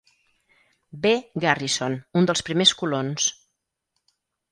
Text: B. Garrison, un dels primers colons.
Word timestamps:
B. 1.03 1.11
Garrison, 1.43 1.97
un 2.21 2.29
dels 2.31 2.41
primers 2.47 2.73
colons. 2.81 3.29